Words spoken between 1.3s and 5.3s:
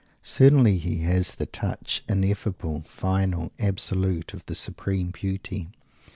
the touch, ineffable, final, absolute, of the supreme